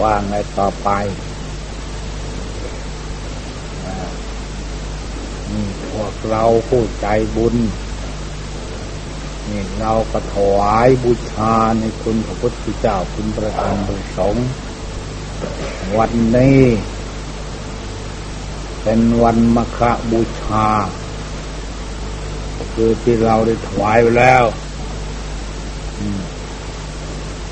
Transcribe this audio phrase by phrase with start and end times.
[0.00, 0.88] ว่าไงต่อไป
[5.52, 7.06] นี่พวกเราผู้ใจ
[7.36, 7.56] บุญ
[9.48, 14.48] นี่เราก็ถวายบูชาในคุณพระพุทธเจ้าคุณพระธรรมพระสงฆ์
[15.98, 16.62] วันนี้
[18.82, 20.68] เป็นวันมคะบูชา
[22.74, 24.44] คือที่เราได้ถวายไปแล้ว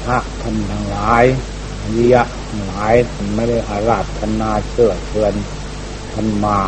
[0.05, 1.25] พระท่านทั้งหลาย
[2.13, 2.23] ยะ
[2.67, 5.35] หลายท่านไม่ได้อาราธนาเชื่อเชิญ
[6.13, 6.59] ท่านมา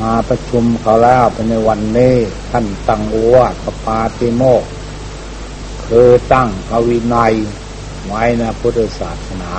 [0.00, 2.14] มาประชุมเขาแล้วเป็นในวันนี้
[2.50, 4.64] ท่านตั้งอวาสปาติโมก
[5.86, 7.34] คือตั้งอวินัย
[8.06, 9.54] ไว้ในพุทธศาสนา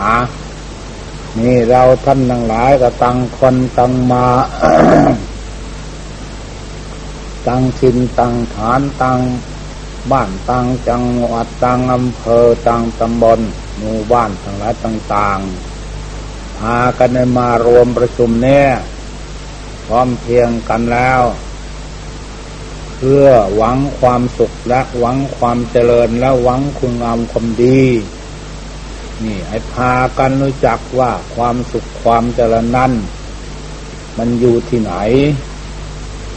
[1.39, 4.25] นี่เราท่านทั้งหลายก็ตั้งคนตั้งมา
[7.47, 9.19] ตั้งชินตั้งฐานตั้ง
[10.11, 13.39] บ้านตั้งจังหวัดตั้งอำเภอตั้งตำบล
[13.77, 18.69] หมู่บ้านทั้งหลายต่างๆพากันมารวมประชุมเนี่ย
[19.85, 21.21] พร้อมเพียงกันแล้ว
[22.95, 27.83] เพื่อหวังความสุขและหวังความเจริญและหวังคุณงามความดี
[29.23, 32.91] นี่ให้พากันรู้จักว่าความสุขความเจริญนั้น
[34.17, 34.93] มันอยู่ที่ไหน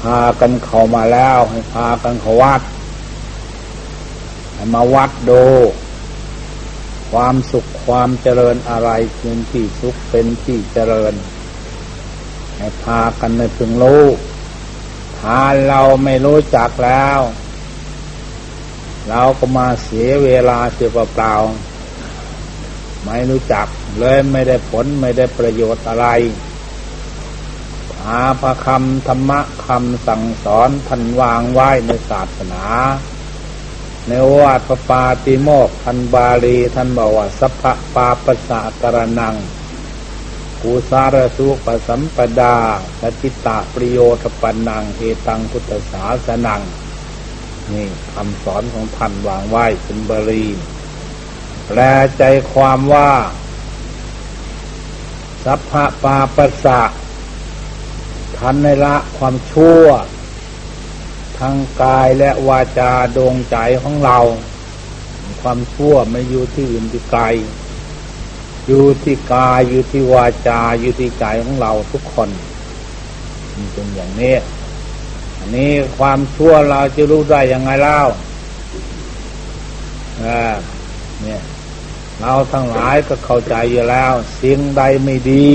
[0.01, 2.63] พากันเข้ามาแล้ว ให้พากันเขาวัด
[4.55, 5.45] ให้มาวัดดู
[7.11, 11.15] ความสุขความเจริญอะไรเป็นที่สุขเป็นที่เจริญ
[12.57, 14.05] ให้พากันในพึงรู้
[15.21, 17.21] ถ้าเราไม่รู้จักแล้ว
[19.09, 23.67] เราก็มาเสียเวลาเสียเปล่าๆไม่รู้จัก
[23.99, 26.07] เลยไม่ได้ผลไม่ได้ประโยชน์อะไร
[28.05, 32.65] หาพระคำธรรมะคำสั่งสอนท่านวางไว้ในศาสนา
[34.09, 37.63] ในวาทปาติโมกทันบาลีท่านบอกว่าสัพพ
[37.95, 39.35] ปาปสะกรนัง
[40.63, 42.57] กูสารสุปสัมปดา
[43.01, 46.63] สจิตาปริโยทปันนังเอตังพุทธศาสนัง
[47.73, 50.47] นี่คำสอนของท่านวางไว้เป็นบาลี
[51.67, 51.81] แปล
[52.19, 53.11] ใจความว่า
[55.45, 56.83] สัพพะปาปสะ
[58.37, 59.85] ทันในละความชั่ว
[61.39, 64.19] ทั้งกายและวาจาดวงใจของเรา
[65.43, 67.23] ความชั่วไม่อยู่ที่อื่นที่ไกล
[68.67, 72.29] อยู่ที่กายอยู่ที่วาจาอยู่ที่ใจของเราทุกคน
[73.55, 74.35] มันเป็นอย่างนี้
[75.39, 77.99] อันนี้ความชั่วเราจะรู้ได้ยังไงเล่า
[81.23, 81.43] เนี่ย
[82.21, 85.49] เราทั้งหลายก็เข้าใจอยู่แล้ว สิ่งใดไม่ดี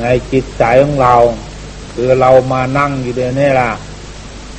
[0.00, 1.14] ในจิตใจของเรา
[1.92, 3.70] คือเรามานั่งอยู่เดี๋ยวนี้ล่ะ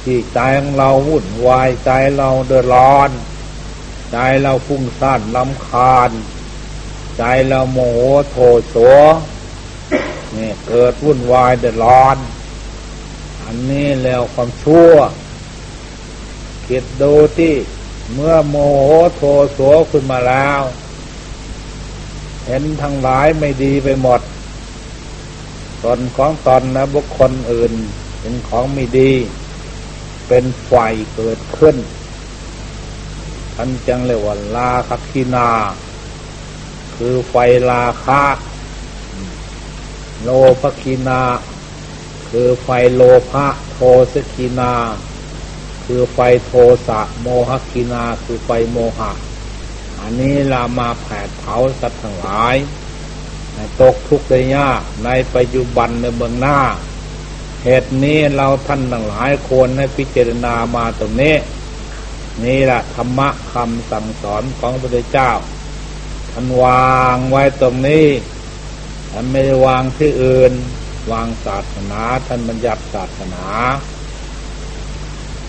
[0.08, 3.10] ที่ใจของเราวุ่นวายใจเราเดือดร้อน
[4.12, 6.12] ใจเราฟุ้งซ่านลำคาญ
[7.18, 8.38] ใจเราโมโหโท
[8.70, 8.76] โส
[10.36, 12.18] นี่เกิดวุ่นวายเดือดร้อน
[13.44, 14.94] อันนี้แล้วความชั่ว
[16.68, 17.54] คิดดูที่
[18.14, 19.22] เมื่อโมโหโท
[19.54, 19.60] โส
[19.92, 20.62] ขึ้นมาแล้ว
[22.46, 24.22] เห็นทั้งหลายไม่ดีไปหมด
[25.84, 27.72] ตนของตนนะบุคคลอื่น
[28.20, 29.12] เป็นของไม่ดี
[30.28, 30.74] เป็นไฟ
[31.16, 31.76] เกิดขึ้น
[33.56, 35.50] ท่านจังเรียกว่าลาคคินา
[36.96, 37.36] คือไฟ
[37.70, 38.24] ลาคะ
[40.24, 40.30] โล
[40.62, 41.22] ภคินา
[42.30, 43.02] คือไฟโล
[43.32, 43.78] ภะโท
[44.14, 44.74] สคินา
[45.86, 46.52] คือไฟโท
[46.88, 49.12] สะโมหคินา คือไฟโมหะ
[50.00, 52.56] อันนี้เรามาแผดเผาสัตว์ทั้งหลาย
[53.82, 56.60] ตกทุกข์ได้ยากในปัจจุบันในเมืองหน้า
[57.70, 61.36] เหตุนี้เราท่านทั้งหลายควรให้พิจารณามาตรงนี้
[62.44, 65.32] นี่แหละธรรมะคำสั่งสอนของพระพุทธเจ้า
[66.32, 68.08] ท่านวางไว้ตรงนี้
[69.12, 70.54] ท่านไม่ได้วางที่อื่น
[71.12, 73.46] วางศาสนาท่านบัญญัติศาสนา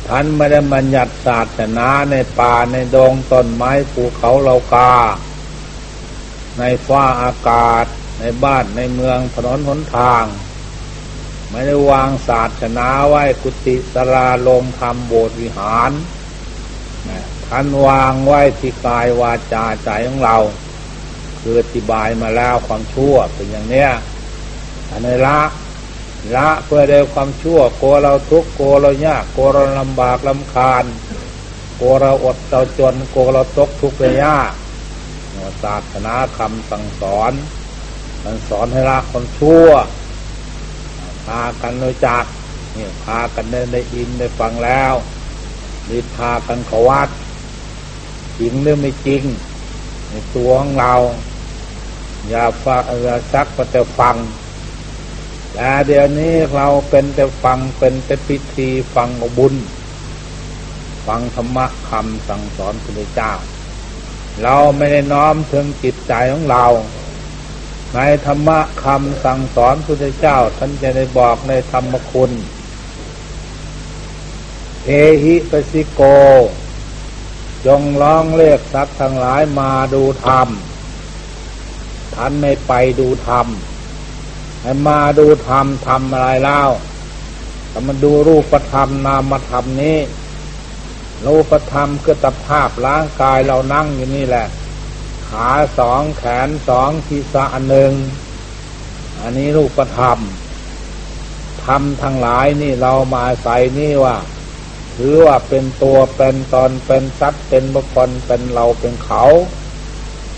[0.08, 4.92] ท่านไม่ได้บัญญัติศาสนาในป่าในดงต้นไม้ภูเขาเลากา
[6.58, 7.86] ในฟ้าอากาศ
[8.20, 10.24] ในบ้านในเมืองถนนหนทาง
[11.50, 15.90] ไม่ได้วางศาสนาไว้กุฏิสราลมธรรมโบสถ์วิหาร
[17.46, 20.36] ท่านวางไว้ที่กายวาจาใจของเรา
[21.40, 23.90] คืออธิบายมาแล้วความชั่วเป็นอย่างเนี้ย
[24.90, 25.40] อันนี้ละ
[26.36, 30.84] ละเพื่อได้ความชั่วกลัวเราทุกข์กลัวเรายากกลัวเราลำบากลำคาญ
[31.78, 34.52] กลัวเราอดเราจนกลัวเราตกทุกข์ยาก
[35.62, 37.32] ศาสนาคำสั่งสอน
[38.24, 39.68] มันสอนให้ละความชั่ว
[41.28, 42.24] พากันรู้จัก
[42.74, 44.94] เนี่ยพากันได้ได้อินได้ฟังแล้ว
[45.90, 47.08] รีบพากันขวัด
[48.38, 49.22] จริงหรือไม่จริง
[50.08, 50.94] ในตัวของเรา
[52.28, 54.16] อย่าฟังอย่าซักแต่ฟัง
[55.52, 59.08] แต่เดี๋ยวนี้เราเป็นแต่ฟังเป็นแต่พิธีฟัง
[59.38, 59.54] บุญ
[61.06, 63.32] ฟังธรรมะคำสั่งสอนพระเจ้า
[64.42, 66.64] เราไม่ได้น้อมถึงจิตใจของเรา
[67.94, 72.32] ในธรรมะคำสั่งสอนพระเจ้า ท่านจะได้บอกในธรรมคุณ
[74.84, 74.90] เอ
[75.22, 76.02] หิปสิโก
[77.66, 80.48] จงร้องเรียกสัตว์ทั้งหลายมาดูธรรม
[82.14, 83.46] ท่านไม่ไปดูธรรม
[84.62, 86.60] ให้มาดูธรรมทำอะไรเล่า
[87.68, 89.98] แต่มาดูรูปธรรมนามธรรมนี้
[91.26, 94.46] รูปธรรมคือตภาพร่างกายเรานั่งอยู่นี่แหละ
[95.30, 97.92] ขาสองแขนสองทีศะหนึ่ง
[99.20, 100.18] อันนี้รูปธรรม
[101.64, 104.16] ธรรมทั้งหลายนี่เรามาใส่นี่ว่า
[104.96, 109.24] ถือว่าเป็นตัวเป็นตนเป็นสัตว์เป็นบุคคลเป็นเราเป็นเขา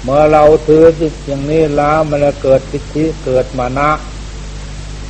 [0.03, 3.91] เมื่อเราถือจิตอย่างนี้แล้วมันจะเกิดทิฏฐิเกิดมานะ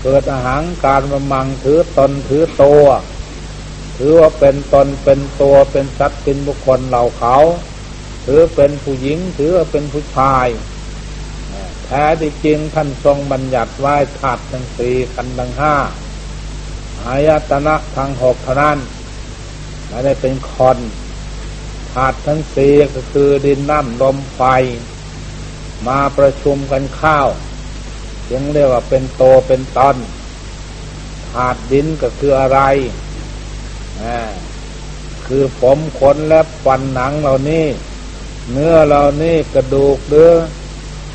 [0.02, 2.84] เกิดอาหารการมามังถือตนถือตัว
[3.96, 7.36] ถือว่าเป็นตนเป็นตัวเป็นสัตว์เป็นบุคคลเราเขา
[8.32, 10.46] ถือเป็นผู้หญิงถือว่าเป็นผู้ชาย
[11.84, 15.76] แท้ที่จริงท่านทรงบัญญัติไว้ธาตุทั้งสี่ขันธ์ทั้งห้า
[17.04, 18.78] อายตนะทั้งหกเท่านั้น
[19.88, 20.78] ไม่ได้เป็นคอน
[21.92, 24.42] ธาตุทั้งสี่ก็คือดินน้ำลมไฟ
[25.86, 27.28] มาประชุมกันข้าว
[28.32, 29.96] ยังเรียกว่าเป็นโตเป็นตอน
[31.30, 32.60] ธาตุดินก็คืออะไร
[35.26, 37.66] คือผมขนและฟันหนังเหล่านี้
[38.52, 40.30] เนื้อเหล่านี้กระดูกหรือ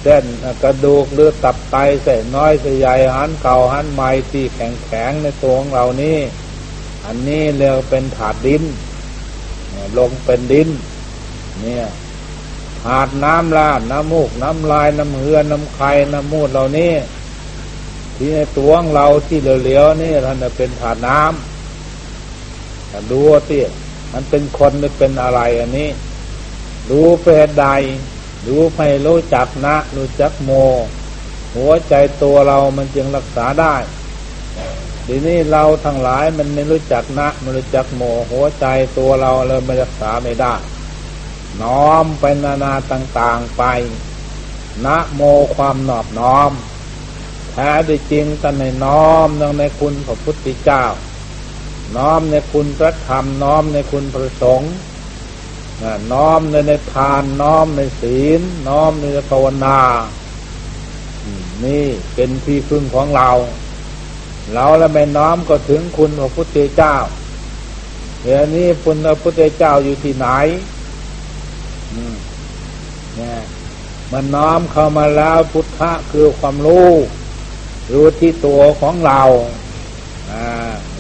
[0.02, 0.26] เส้น
[0.64, 6.18] กระดูกหรือตับไตเส้นน้อยเส้นใหญ่หันเก่าหันใหม่ที่แข็งแข็งในตัวของเรานี้
[7.06, 8.64] อันนี้เรียกเป็นถาดดิน
[9.98, 10.70] ลงเป็นดิน
[11.62, 11.88] เนี่ย
[12.84, 16.94] ถาดน้ำลาดน้ำมูกน้ำลายน้ำเหือน้ำไข่น้ำมูดเหล่านี้
[18.16, 23.62] ที่ในตัวของเราที่เหลียวๆนี่ท่านจะเป็นถาดน้ำแต่ดูที่
[24.14, 25.90] มันเป็นคนหรือเป็นอะไรอันนี้
[26.90, 27.66] ดูเป็นใด
[28.48, 30.52] ดูไม่รู้จักนะรู้จักโม
[31.56, 31.94] หัวใจ
[32.24, 33.76] ตัวเรามันจึงรักษาได้
[35.06, 38.02] ทีนี้เราทั้งหลายมันไม่รู้จักนะไม่รู้จักโม
[38.32, 38.66] หัวใจ
[38.98, 40.54] ตัวเราเลยไม่รักษาไม่ได้
[41.62, 43.64] น้อมไปนานาต่างๆไป
[44.86, 45.22] นะโม
[45.56, 46.52] ความนอบน้อม
[47.52, 49.28] แท้ด้จริงแต่ในน้อม
[49.60, 50.84] ในคุณพระพุทธเจ้า
[51.98, 54.74] น้อมในคุณพระธรรมน้อมในคุณพระสงฆ์
[56.14, 59.80] น้อมในในทานน้อมในศีล น้อมในภาวนา
[61.66, 63.30] นี่เป็นที่พึ่งของเรา
[64.54, 66.96] เราและแม่น้อมก็ถึงคุณพระพุทธเจ้า
[68.22, 70.28] เดี๋ยวนี้คุณพระพุทธเจ้าอยู่ที่ไหน
[73.16, 73.40] เนี่ย
[74.12, 76.90] มันน้อมเข้ามาแล้วพุทธะคือความรู้
[77.94, 79.22] รู้ที่ตัวของเรา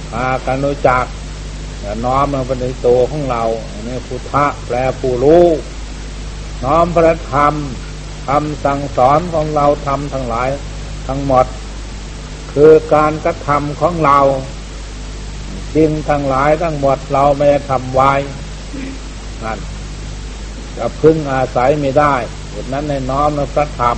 [0.10, 1.06] พากันรู้จัก
[2.06, 5.46] น้อมมาเป็นในตัวของเราอันนี้พุทธะแปลผู้รู้
[6.64, 7.54] น้อมพระธรรม
[8.28, 10.50] คำสั่งสอนของเราทำทั้งหลาย
[11.08, 11.46] ทั้งหมด
[12.54, 14.20] คือการกระทำของเรา
[15.76, 18.14] สิ่งทั้งหลายทั้งหมดเราไม่ทำไว้
[19.44, 19.60] นั่น
[20.78, 22.16] จะพึ่งอาศัยไม่ได้
[22.50, 23.98] เหตุนั้นในน้อมในพระธรรม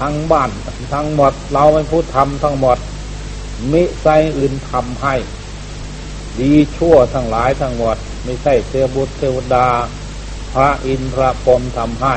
[0.00, 0.50] ทั้งบ้าน
[0.94, 2.78] ทั้งหมด เราไม่พูดทำทั้งหมด
[3.72, 5.14] มิใช่อื่นทำให้
[6.40, 9.68] ดีชั่วทั้งหลายทั้งหมดไม่ใช่เทวบุตรเทวดา
[10.52, 12.14] พระอินทร์พระพรหมทำให้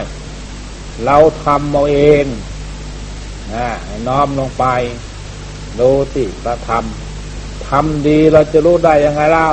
[1.06, 2.26] เราทำเอาเอง
[3.54, 3.68] นะ
[4.08, 4.66] น้อมลงไป
[5.80, 6.84] ดูสิพระธรรม
[7.68, 9.50] ทำดีเราจะรู้ได้ยังไงเล่า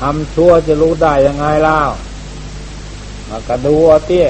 [0.00, 1.80] ทำชั่วจะรู้ได้ยังไงเล่า
[3.28, 4.28] มากระดูเอาเตี้ย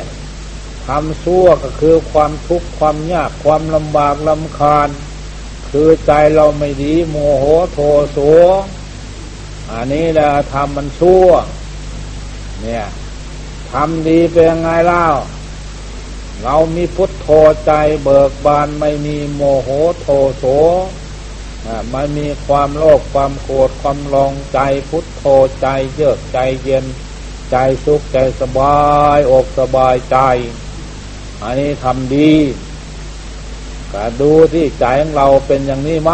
[0.86, 4.88] ทำชั่วก็คือความทุกข์ความยากความลำบากลำคาญ
[5.70, 7.78] คือใจเราไม่ดีโมโหโท
[8.12, 8.18] โส
[9.70, 11.26] อันนี้แหละทำมันชั่ว
[12.62, 12.84] เนี่ย
[13.72, 15.06] ทำดีเป็นยังไงเล่า
[16.42, 17.28] เรามีพุทโธ
[17.66, 17.72] ใจ
[18.04, 19.68] เบิกบานไม่มีโมโห
[20.00, 20.06] โท
[20.38, 20.44] โส
[21.90, 24.58] ไม่มีความโลภความโกรธความลองใจ
[24.88, 25.24] พุทโธ
[25.60, 26.84] ใจเยือกใจเย็น
[27.50, 28.76] ใจสุขใจสบา
[29.16, 30.18] ยอกสบายใจ
[31.42, 32.32] อันนี้ทำดี
[33.92, 36.12] ก็ดูที่ใจของเราเป็นอย่างนี้ไหม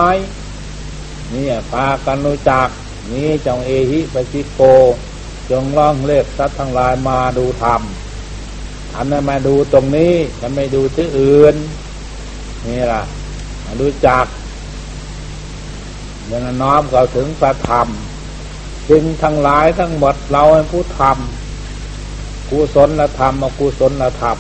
[1.33, 2.69] นี่พากันรู้จัก
[3.11, 4.61] นี่จงเอหิปชิโก
[5.51, 7.83] จงร้องเรียกสัตว์ทั้งหลายมาดูธรรม
[8.97, 11.55] อันนั้นมาดูตรงนี้จะไม่ดูที่อื่น
[12.67, 13.03] นี่ล่ะ
[13.65, 14.27] มาดูจัก
[16.31, 17.89] ยังน้อมเราถึงประธรรม
[18.91, 24.39] จึงทั้งหลายทั้งหมดเราให้ผู้ทำกุศลธรรมอกุศลธรรม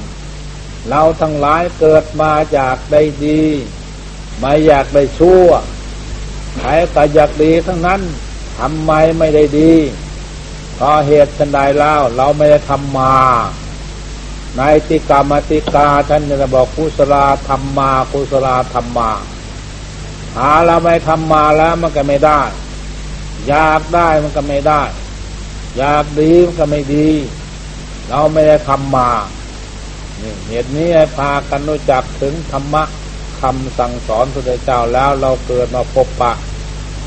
[0.89, 3.43] เราทั้งหลายเกิดมาอยากได้ดี
[4.39, 5.47] ไม่อยากได้ชั่ว
[6.59, 8.01] ใครก็อยากดีทั้งนั้น
[8.59, 9.73] ทำไมไม่ได้ดี
[10.75, 13.15] เพราะเหตุชันใดแล้วเราไม่ได้ทำมา
[14.57, 17.15] ในติกามติกาท่านจะบอกกุศล
[17.49, 19.11] ธรรมมากุศลธรรมมา
[20.37, 22.41] หาเราไม่ทำมาแล้วมันก็ไม่ได้
[23.49, 24.83] อยากได้มันก็ไม่ได้
[25.79, 27.09] อยากดีมันก็ไม่ดี
[28.09, 29.11] เราไม่ได้ทำมา
[30.49, 32.83] เหตุนี้พากันรู้จักถึงธรรมะ
[33.41, 36.33] คำสั่งสอนพระเจ้าแล้วเราเกิดมาพบปะ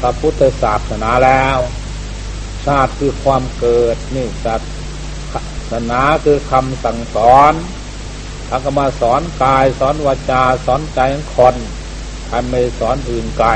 [0.06, 1.58] ระพุทธศาสนาแล้ว
[2.66, 4.56] ชาติคือความเกิดนี่ศา
[5.72, 7.54] สนาคือคำสั่งสอน
[8.48, 11.56] พระก็มาสอนกายสอนวาจาสอนใจของคน
[12.30, 13.50] ทำไม่สอนอื่นไกล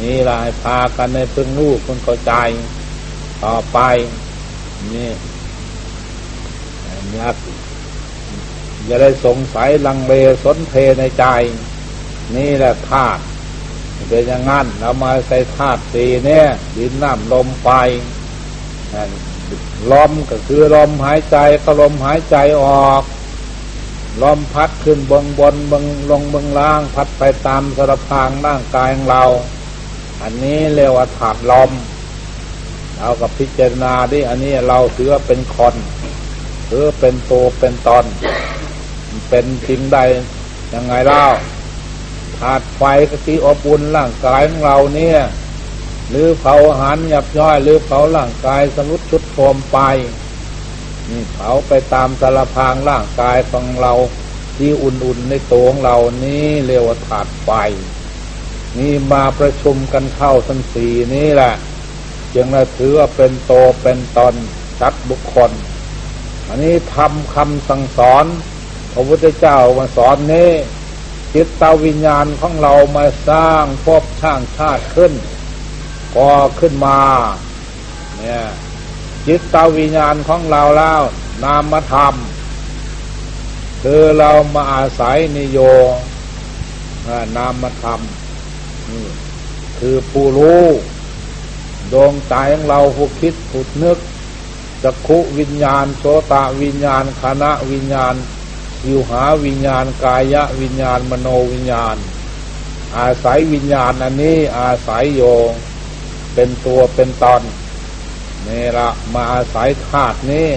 [0.00, 2.34] นี่ลายพากันในพึ่งลูกคุณเข้าใจ
[3.44, 3.78] ต่อไป
[4.94, 5.10] นี่
[7.14, 7.36] อยาก
[8.86, 11.24] อย่าได้สงสัยลังเลสนเพในใจ
[12.36, 13.22] นี่แหละธาตุ
[14.08, 17.68] เป็นอย่างนั้นเรามาใส่ธาตุสีเนี่ยดินน้ำลมไฟ
[19.92, 23.02] ลมก็คือลมหายใจก็ลมหายใจออก
[24.22, 29.24] ลมพัดขึ้นบงบนบงลงบงล่าง พัดไปตามสารพางร่างกายของเรา
[30.22, 31.70] อันนี้เรียกว่าถาดลม
[32.96, 35.74] เรากับพิจารณาดิอันนี้เราถือว่าเป็นคน
[36.68, 38.04] ถือเป็นตัวเป็นตอน
[39.28, 39.98] เป็นจริงใด
[40.74, 41.24] ยังไงเล่า
[42.38, 45.18] ถาดไฟกติอบอุ่นร่างกายของเราเนี่ย
[46.10, 49.78] หรือเผาอาหารหยับย่อย หรือเผาร่างกายสมุดชุดโทมไป
[51.08, 53.92] นี่เผาไปตามสารพางร่างกายของเรา
[54.56, 57.50] ที่อุ่นๆในตัวของเรานี่เรียกว่าถาดไฟ
[58.78, 61.54] นี่มาประชุมกันเข้าทั้งสี่นี้แหละ
[62.34, 63.52] จึงเราถือว่าเป็นโต
[63.82, 64.34] เป็นตน
[64.80, 65.50] ชัดบุคคล
[66.48, 68.24] อันนี้ทำคำสั่งสอน
[68.92, 70.50] พระพุทธเจ้ามาสอนนี้
[71.34, 75.12] จิตตวิญญาณของเรามาสร้างพบช่างชาติขึ้น
[76.16, 77.00] ก่อขึ้นมา
[78.18, 78.42] เนี่ย
[79.26, 81.02] จิตตวิญญาณของเราแล้ว
[81.44, 82.14] นามธรรม
[83.82, 85.58] คือเรามาอาศัยนิโย
[87.36, 88.00] นามธรรม
[88.90, 89.06] นี่
[89.78, 90.64] คือผู้รู้
[91.92, 93.98] ดวงใจของเราผู้คิดผู้นึก
[94.82, 98.14] จักขุวิญญาณ โสตวิญญาณคณะวิญญาณ
[98.86, 101.96] ยิวหาวิญญาณกายะวิญญาณมโนวิญญาณ
[102.96, 105.22] อาศัยวิญญาณอันนี้อาศัยโย
[106.34, 107.42] เป็นตัวเป็นตอน
[108.46, 110.48] นี่ละมาอาศัยธาตุนี้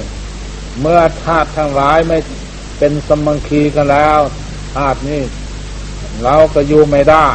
[0.79, 2.17] เมื่อธาตุทั้งหลายไม่
[2.77, 4.19] เป็นสมังคีกันแล้ว
[4.75, 5.21] ธาตุนี้
[6.23, 7.27] เราก็อยู่ไม่ได้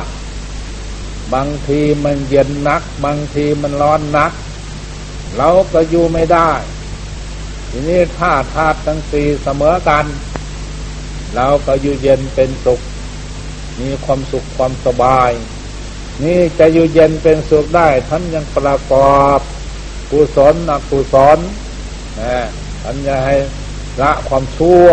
[1.35, 4.33] บางทีมันเย็นนัก บางทีมันร้อนนัก
[5.37, 6.51] เราก็อยู่ไม่ได้
[7.71, 10.05] ทีนี้ธาตุธาตุทั้งสี่เสมอกัน
[11.35, 12.81] เราก็อยู่เย็นเป็นสุข
[13.81, 15.31] มีความสุขความสบาย
[16.23, 19.41] นี่จะอยู่เย็นเป็นสุขได้ท่านยังประกอบ
[20.11, 21.39] กุศลอกุศล
[22.21, 22.39] นะ
[22.83, 23.37] ท่านจะให้
[24.03, 24.87] ละความชั่ว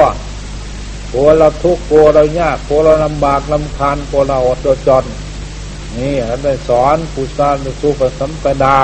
[1.13, 5.05] กลัวเราทุกข์กลัวเรายากกลัวเราลำบากลำคาญกลัวเราอดจน
[5.97, 8.79] นี่ท่านได้สอนกุศลสุปสัมปดา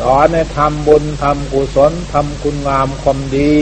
[0.00, 3.54] สอนให้ทำบุญทำกุศลทำคุณงามความดี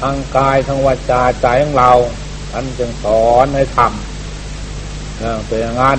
[0.00, 1.92] ทางกายทางวาจาใจของเรา
[2.52, 5.98] ท่านจึงสอนให้ทำเป็นอย่างนั้น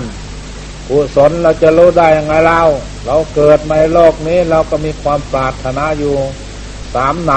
[0.88, 2.62] กุศลเราจะรู้ได้ยังไงเล่า
[3.06, 6.16] เราเกิดมาในโลกนี้เราก็มีความปรารถนาอยู่
[6.94, 7.34] สามใน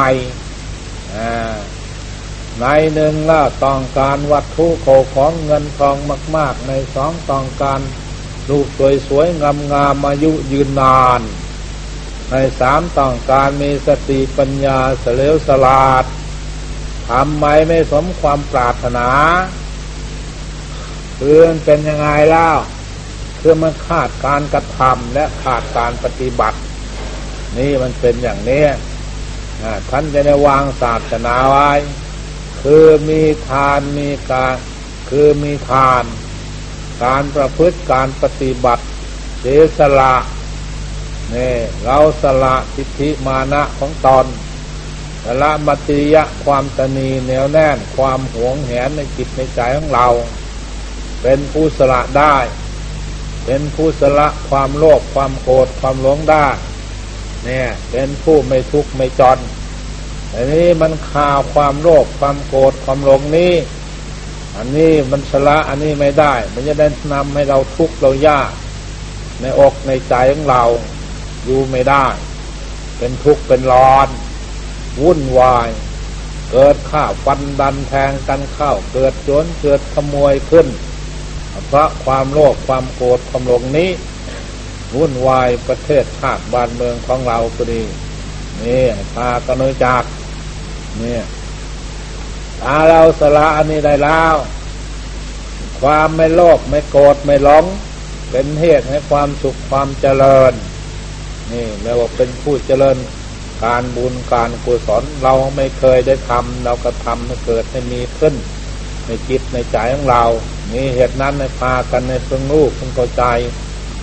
[2.61, 5.97] ในหนึ่งละต้องการวัตถุโขของเงินทอง
[6.37, 7.81] มาก ๆ ในสองต้องการ
[8.51, 8.67] ลูก
[9.09, 11.21] สวยๆงามๆอายุยืนนาน
[12.31, 16.05] ในสามต้องการมีสติปัญญาเสลียวสลาด
[17.13, 19.09] ทำไมไม่สมความปรารถนา
[21.17, 22.49] เพื่อนเป็นยังไงเล่า
[23.41, 26.59] คือมันขาดการกระทำและขาดการปฏิบัติ
[27.59, 28.65] นี่มันเป็นอย่างนี้
[29.91, 31.71] ท่านจะได้วางศาสนาไว้
[32.63, 34.55] คือมีทานมีการ
[35.11, 36.05] คือมีทาน
[37.05, 38.85] การประพฤติการปฏิบัติ
[39.41, 40.15] เสียสละ
[41.35, 41.55] นี่
[41.85, 44.27] เราสละทิฏฐิมานะของตน
[45.43, 50.09] ละมัติยะความตนีแนวแน่นความหวงแหนในจิตในใจของเรา
[51.23, 52.37] เป็นผู้สละได้
[53.45, 56.47] เป็นผู้สละความโลภความโกรธความหลงได้
[57.45, 59.39] เนี่ยเป็นผู้ไม่ทุกข์ไม่จน
[60.35, 63.53] อันนี้มันข่าวความโลภความโกรธความหลงนี้
[64.57, 68.51] อันนี้มันสละอันนี้ไม่ได้ มันจะได้นำให้เราทุกข์เรายาก
[69.41, 70.65] ในอกในใจของเรา
[71.45, 72.07] อยู่ไม่ได้
[72.99, 74.09] เป็นทุกข์เป็นร้อน
[75.01, 75.69] วุ่นวาย
[76.53, 80.67] เกิดข้าฟันดันแทงกันเข้าเกิดโจนเกิดขโมยขึ้น
[81.67, 83.91] เพราะความโลภความโกรธความหลงนี้
[84.97, 87.83] วุ่นวายประเทศชาติบ้านเมืองของเราก็ดี
[88.63, 88.85] นี่
[89.15, 90.05] พากันนจาก
[91.03, 91.19] นี่
[92.63, 94.35] ถ้าเราสละอันนี้ได้แล้ว
[95.81, 97.65] ความไม่โลภไม่โกรธไม่หลง
[98.31, 100.53] เป็นเหตุให้ความสุขความเจริญ
[101.53, 102.97] นี่เรียกว่าเป็นผู้เจริญ
[103.65, 108.35] การบุญการกุศลเราไม่เคยได้ทำเราก็ทำให้เกิดให้มีขึ้น
[109.07, 110.25] ในจิตในใจของเรา
[110.73, 113.25] นี่เหตุนั้นในพากันในเพิ่งรู้เพิ่งเข้าใจ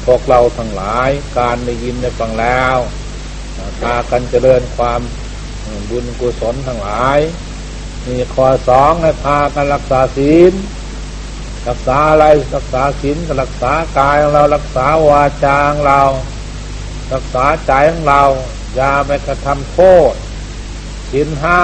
[0.05, 2.77] พวกเราทั้งหลายการได้ยินได้ฟังแล้ว
[3.81, 5.01] พากันเจริญความ
[5.89, 7.19] บุญกุศลทั้งหลาย
[8.07, 10.53] มีข้อสองให้พากันรักษาศีล
[11.67, 12.25] รักษาอะไร
[12.55, 16.01] รักษาศีลก็รักษากายของเรารักษาวาจาของเรา
[17.13, 18.23] รักษาใจของเรา
[18.75, 19.79] อย่าไปกระทำโท
[20.11, 20.13] ษ
[21.11, 21.61] ศีลห้า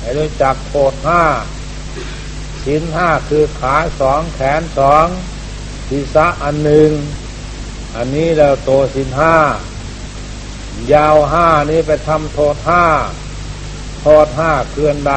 [0.00, 1.24] ให้รู้จักโทษห้า
[2.64, 5.06] ศีลห้าคือขาสองแขนสอง
[5.88, 6.90] ศีรษะอันหนึ่ง
[7.96, 9.36] อันนี้เราโตศีลห้า
[10.92, 12.84] ยาวห้านี้ไปทำโทษห้า
[14.02, 15.14] โทษห้าเกินใด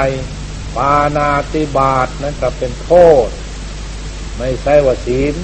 [0.75, 2.93] ปานาติบาตนั่นก็เป็นโท
[3.25, 3.27] ษ
[4.37, 5.35] ไม่ใช่ว่าศีล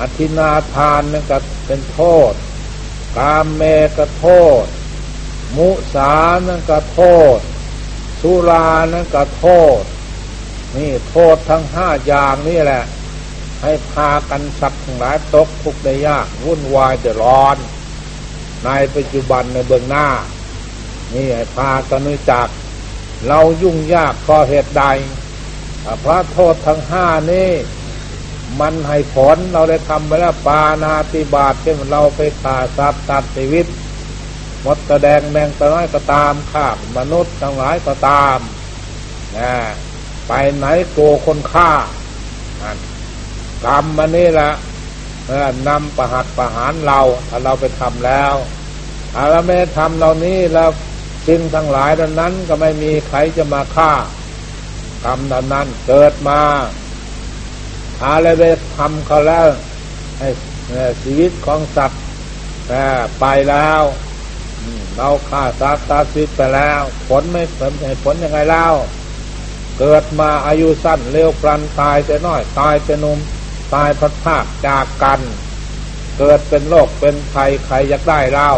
[0.00, 2.32] อธินาทานนั่นก็เป็นโทษ
[3.18, 3.62] กามเม
[3.96, 4.28] ก็โท
[4.62, 4.64] ษ
[5.56, 6.12] มุสา
[6.48, 7.00] นั่นก็โท
[7.36, 7.38] ษ
[8.20, 9.46] สุรานั่นก็โท
[9.80, 9.82] ษ
[10.76, 12.82] นี่โทษทั้งห้าอย่างนี่แหละ
[13.62, 17.56] ให้พากันสัตว์ทั้งหลายตกทุกข์ได้ยาก วุ่นวายเดือดร้อน
[18.64, 20.08] ในปัจจุบันในเบื้องหน้า
[21.14, 22.48] นี่ให้พากันรู้จัก
[23.28, 24.84] เรายุ่งยากเพราะเหตุใด
[26.04, 27.50] พระโทษทั้งห้านี่
[28.60, 33.66] มันให้ผลเราได้ทำไปแล้วปานาติบาตเช่นเราไปฆ่าสัตว์ตัดชีวิต
[34.66, 36.66] มดกระแดงแมงตะน้อยก็ตามข้า
[36.96, 38.38] มนุษย์ทั้งหลายก็ตาม
[39.38, 39.52] นะ
[40.28, 41.70] ไปไหนโกคนฆ่า
[43.66, 44.50] กรรมมันนี่ละ
[45.68, 48.34] นำประหัตประหารเราถ้าเราไปทำแล้ว
[49.12, 50.70] ถ้าเราไม่ทำเหล่านี้แล้ว
[51.26, 53.92] สิ่งทั้งหลายดังนั้นก็ไม่มีใครจะมาฆ่า
[55.04, 56.40] กรรมดังนั้นเกิดมา
[57.98, 58.44] ถ้าเราไป
[58.76, 59.46] ทำเขาแล้ว
[61.02, 62.02] ชีวิตของสัตว์
[63.20, 63.82] ไปแล้ว
[64.96, 67.72] เราฆ่าสัตว์ตัดชีวิตไปแล้ว ผลไม่ผล
[68.04, 68.66] ผลยังไงเล่า
[69.78, 73.18] เกิดมาอายุสั้นเร็วพลันตายแต่น้อย ตายแต่นุ่ม
[73.74, 75.20] ตายพัดภาคจากกัน
[76.18, 78.50] เกิดเป็นโรคเป็นภัยใครอยากได้เล่า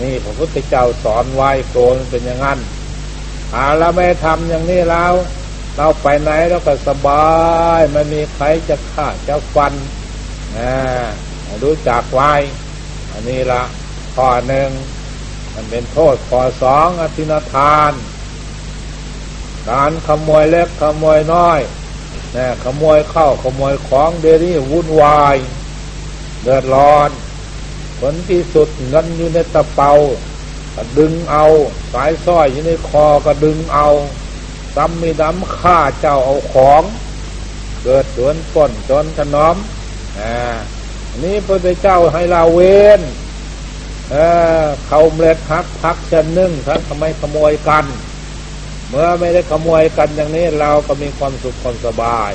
[0.00, 2.58] นี่พระพุทธเจ้าสอนไว้โกนเป็นอย่างนั้น
[3.52, 5.12] หาแล้วไม่ทำอย่างนี้แล้ว
[5.76, 7.26] เราไปไหนเราก็สบา
[7.78, 9.72] ยไม่มีใครจะฆ่าจะฟัน
[10.56, 10.72] นะ
[11.62, 12.32] รู้จักไว้
[13.12, 13.62] อันนี้ละ
[14.14, 14.68] ข้อหนึ่ง
[15.54, 17.92] มันเป็นโทษข้อสองอธินาทาน
[19.70, 21.60] การขโมยเล็กขโมยน้อย
[22.36, 25.36] นะขโมยเข้าขโมยของเดรี่วุ่นวาย
[26.42, 27.10] เดือดร้อน
[27.98, 29.92] ผลที่สุดเงินอยู่ในตะเปา
[30.74, 31.44] ก็ดึงเอา
[31.92, 33.88] สายสร้อยอยู่ในคอก็ดึงเอา
[34.74, 36.82] ซ้ำมีน้ำฆ่าเจ้าเอาของ
[37.82, 39.56] เกิดสวนก้นจนถนอม
[40.18, 40.34] อ่า
[41.22, 43.00] นี้พระเจ้าให้เราเว้น
[44.10, 44.16] เอ
[44.62, 47.84] อเขาเมล็ดฮักพักจะนึ่งท่านทำไมขโมยกัน
[48.88, 52.32] เมื่อไม่ได้ขโมยกันอย่างนี้เราก็มีความสุขความสบาย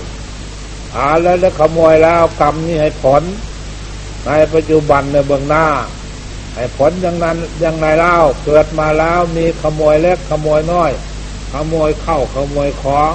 [0.96, 3.24] อ่าแล้วได้ขโมยแล้วกรรมนี้ให้ผล
[4.26, 5.68] ในปัจจุบันในเบื้องหน้า
[6.56, 10.92] ให้ผลอย่างนั้นอย่างไรเล่าเกิดมาแล้วมีขโมยเล็กขโมยน้อย
[11.54, 13.14] ขโมยเข้าขโมยของ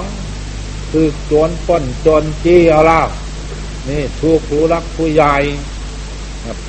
[0.91, 3.01] คือโจรป้นโจรจี้เอาล่ะ
[3.89, 5.35] นี่ถูกผู้รักผู้ใหญ่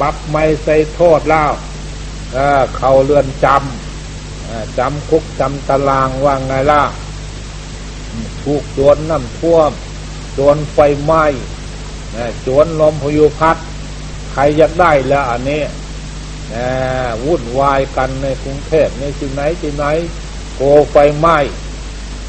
[0.00, 1.50] ปรับไม่ใส่โทษแล้ว
[2.76, 6.82] เข้าเรือนจำจำคุกจำตารางว่าไงล่ะ
[8.42, 9.70] ถูกโจรน้ำท่วม
[10.34, 11.24] โจรไฟไหม้
[12.42, 13.56] โจรลมพายุพัด
[14.32, 15.62] ใครอยากได้แล้วอันนี้
[17.24, 19.84] วุ่นวายกันในกรุงเทพในที่ไหนที่ไหน
[20.56, 21.38] โกไฟไหม้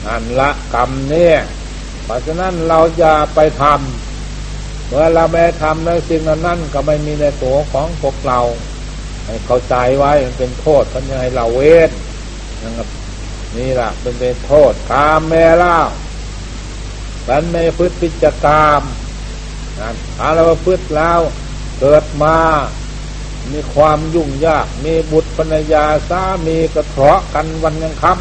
[0.06, 1.38] นั่นละกรรมเนี่ย
[2.04, 8.40] เพราะฉะนั้นเราจะไปทำเมื่อเราไม่ทำในสิ่งนั้นก็ไม่มีในตัวของพวกเรา
[9.46, 11.92] เข้าใจไว้มันเป็นโทษท่านยังให้เราเว้น
[12.64, 12.88] นะครับ
[13.58, 15.78] นี่แหละเป็นเป็นโทษกามแม่ล่า
[17.28, 18.82] บันไม่พฤติจกรรม
[19.80, 21.20] นั่นถ้าเราพฤติแล้ว
[21.80, 22.38] เกิดมา
[23.52, 28.14] มีความยุ่งยาก มีบุตรภรรยาสามีกระเทาะกันวันยังค่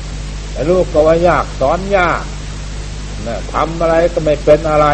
[0.00, 2.22] ำแต่ลูกก็ว่ายากสอนยาก
[3.26, 4.86] นะทำอะไรก็ไม่เป็นอะไร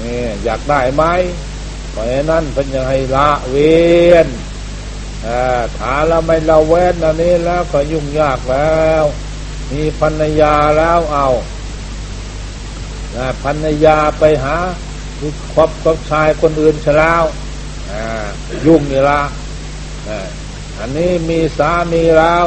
[0.00, 1.04] นี่อยากได้ไหม
[1.90, 3.76] เพราะนั้นเป็นยังให้ละเวี
[4.12, 4.26] ยน
[5.78, 9.04] ถ้าเราไม่เราเว้นอันนี้แล้วก็ยุ่งยากแล้ว
[9.72, 11.28] มีภรรยาแล้วเอา
[13.42, 14.56] ภรรยาไปหา
[15.54, 17.24] คบกับชายคนอื่นซะแล้ว
[18.66, 19.22] ยุ่งนี่ละ
[20.78, 22.44] อันนี้มีสามีแล้ว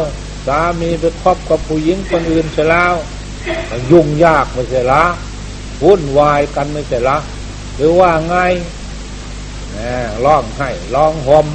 [0.48, 2.94] สามีไปคบกับผู้หญิงคนอื่นซะแล้ว
[3.92, 5.06] ยุ่งยากไม่ใช่ละ
[5.84, 7.18] วุ่นวายกันไม่ใช่ละ
[7.76, 8.36] หรือว่าไง
[10.26, 11.48] ร้องให้ร้องห่ม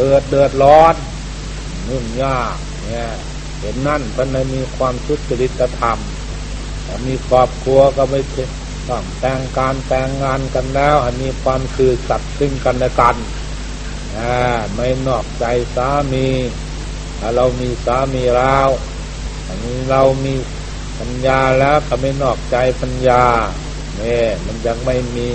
[0.00, 0.94] เกิดเดือดร้อน
[1.88, 3.08] นุ่นยากเนี่ย
[3.60, 5.98] เห็นนั่นมันมีความทุจริตธรรม
[7.06, 8.20] มีครอบครัวก็ไม่
[8.88, 13.16] ต้องแต่งการแต่งงานกันแล้วอันมีความคือสัตย์ซึ่งกันและกัน
[14.74, 16.28] ไม่นอกใจสามี
[17.18, 18.68] ถ้าเรามีสามีแล้ว
[19.46, 20.34] อันนี้เรามี
[20.98, 23.24] ปัญญาแล้วก็ไม่นอกใจปัญญา
[23.96, 25.28] เนี่ยมันยังไม่มี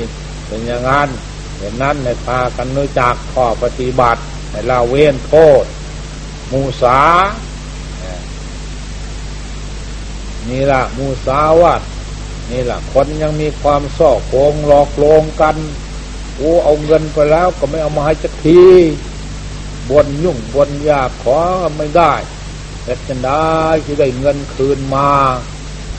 [0.47, 1.10] เป็นอย่างนั้น
[1.58, 4.21] เห็นนั้นในพากันรู้จักข้อปฏิบัติ
[4.53, 5.65] ในเราเว้นโทษ
[6.51, 6.99] มูสา
[10.49, 11.81] นี่ละมูสาวัด
[12.49, 15.55] นี่ละคนยังมีความซ่อโกงหลอกลวงกัน
[16.35, 18.63] โอ้เอาเงินไปแล้วก็ไม่เอามาให้จักที
[19.89, 21.37] บนยุ่งบนยากขอ
[21.77, 22.13] ไม่ได้
[22.83, 25.09] แต่จะได้ที่ได้เงินคืนมา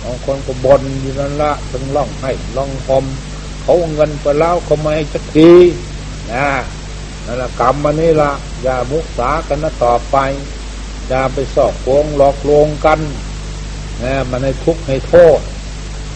[0.02, 3.04] บางคนก็บนอยู่นั่นละถึงล่องให้ล่องคม
[3.62, 5.52] เขาเงินไปแล้วเขาไม่ให้จักที
[6.32, 6.48] นะ
[7.26, 8.32] นั่นแหละกรรมมันนี่ละ
[8.62, 10.16] อย่ามุสากันนะต่อไป
[11.08, 13.00] อย่าไปสอบโกงหลอกลวงกัน
[14.02, 15.40] นะมันในทุกข์ในโทษ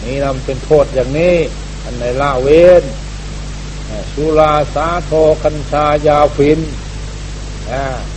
[0.03, 1.35] นี่นำเป็นโทษอย่างนี้
[1.83, 2.83] อันในละเว้น
[4.13, 5.11] สุราสาโท
[5.43, 6.59] คัญชายาฟิน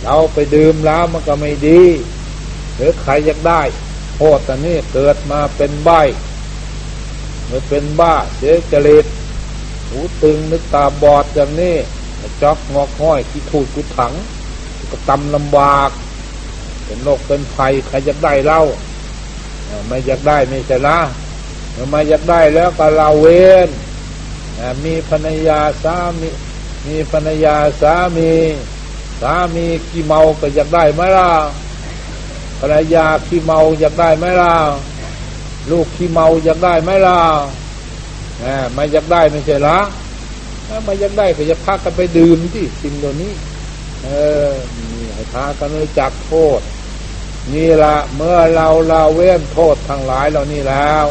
[0.03, 1.81] เราไปดื่มแล้วมันก็ไม่ดี
[2.75, 3.61] หรือใครอยากได้
[4.15, 5.89] โทษแต่นี้เกิดมาเป็นใบ
[7.45, 9.05] เมื่อเป็นบ้าเสียจริต
[9.89, 11.75] หูตึงนึกตาบอดอย่างนี้
[12.41, 14.13] จอกงอกห้อยที่ถูดกุถัง
[14.91, 15.89] ก็ตำลำบาก
[16.85, 18.61] เป็นโรคเป็นภัยใครอยากได้เล่า
[19.87, 20.99] ไม่อยากได้ไม่ใช่ละ
[21.73, 23.27] เมื่อมาอยากได้แล้วก็เราเว
[23.67, 23.69] น
[24.83, 26.29] มีภรรยาสามี
[26.87, 28.31] มีภรรยาสามี
[29.21, 31.31] สามีขี้เมาก็อยากได้ไหมล่ะ
[32.59, 34.53] ภรรยาขี้เมาอยากได้ไหมล่ะ
[35.71, 37.19] ลูกขี้เมาอยากได้ไหมล่ะ
[38.73, 39.79] ไม่อยากได้ไม่ใช่ละ
[40.67, 43.33] ถ้ามายังได้ก็จะพากันไปดื่มที่สิ่งเหล่านี้
[44.03, 44.09] เอ
[44.47, 46.61] อนี่ให้พากันรู้จักโทษ
[47.53, 51.05] นี่ละเมื่อเราเราเว้นโทษทั้งหลายเหล่านี้แล้ว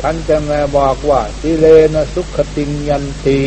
[0.00, 3.40] ท่านจะมาบอกว่าสิเลนะสุขติงยันตี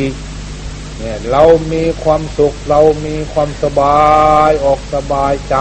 [0.97, 5.58] เนี่ยเรามีความสุขเรามีความสบายออกสบายใจ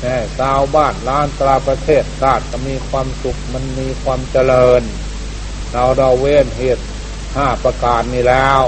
[0.00, 4.82] แน่ชาวบ้านล้านตราประเทศชาติก็มีความสุขมันมีความเจริญ
[5.72, 6.84] เราเราเว้นเหตุ
[7.36, 8.60] ห้าประการนี้แล้ว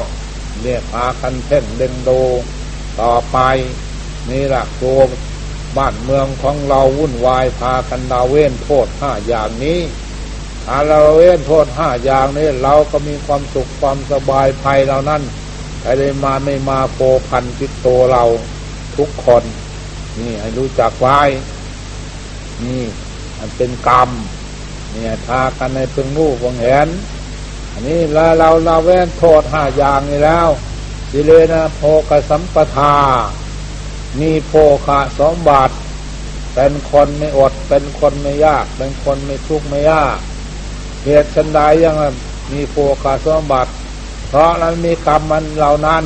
[0.62, 2.20] เนี่ยพาคันเพ่งเด้งดู
[3.01, 3.38] ต่อไป
[4.31, 4.99] นี่แหละตัว
[5.77, 9.81] บ้านเมืองของเราวุ่นวายพากันดาเว้นโทษห้าอย่างนี้
[10.66, 15.23] ถ้าเราเว้นโทษห้าอย่างนี้เราก็มีความสุขความสบายภัยเรานั่น
[15.81, 18.25] ใครเลยมาไม่มาโปพันติดตัวเรา
[18.96, 19.44] ทุกคน
[20.18, 21.20] นี่ให้รู้จักไว้
[22.64, 22.83] นี่
[23.38, 24.11] มันเป็นกรรม
[24.90, 26.88] เนี่ยทากันในเพึงรู้เพึงเห็น
[27.87, 30.49] นี้เราเราเราแว้นโทษห้าอย่างนี้แล้ว
[31.11, 32.97] สิเลนะโพกสัมปทา
[34.21, 34.53] มีโภ
[34.87, 35.71] คะสองบาท
[36.55, 40.16] เป็นคนไม่อด เป็นคนไม่ยาก เป็นคนไม่ทุกข์ไม่ยาก
[41.05, 41.95] เหตุชันใดยัง
[42.53, 43.69] มีโภคะสองบาท
[44.29, 46.05] เพราะนั้นมีกรรมมันเหล่านั้น